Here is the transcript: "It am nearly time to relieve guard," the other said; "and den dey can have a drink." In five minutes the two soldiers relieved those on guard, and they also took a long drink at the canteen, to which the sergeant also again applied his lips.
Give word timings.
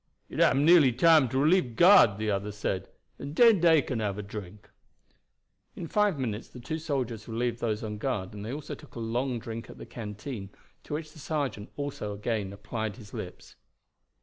"It 0.29 0.39
am 0.39 0.65
nearly 0.65 0.91
time 0.93 1.29
to 1.29 1.37
relieve 1.37 1.75
guard," 1.75 2.17
the 2.17 2.31
other 2.31 2.51
said; 2.51 2.89
"and 3.19 3.35
den 3.35 3.59
dey 3.59 3.83
can 3.83 3.99
have 3.99 4.17
a 4.17 4.23
drink." 4.23 4.67
In 5.75 5.85
five 5.87 6.17
minutes 6.17 6.47
the 6.47 6.59
two 6.59 6.79
soldiers 6.79 7.27
relieved 7.27 7.59
those 7.59 7.83
on 7.83 7.99
guard, 7.99 8.33
and 8.33 8.43
they 8.43 8.51
also 8.51 8.73
took 8.73 8.95
a 8.95 8.99
long 8.99 9.37
drink 9.37 9.69
at 9.69 9.77
the 9.77 9.85
canteen, 9.85 10.49
to 10.85 10.95
which 10.95 11.13
the 11.13 11.19
sergeant 11.19 11.69
also 11.75 12.15
again 12.15 12.51
applied 12.51 12.95
his 12.95 13.13
lips. 13.13 13.57